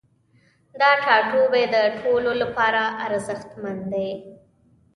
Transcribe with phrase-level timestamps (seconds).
[0.79, 4.09] دا ټاتوبی د ټولو لپاره ارزښتمن دی